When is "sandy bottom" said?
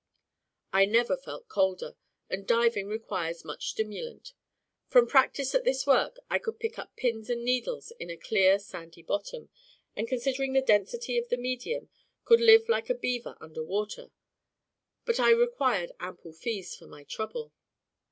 8.57-9.49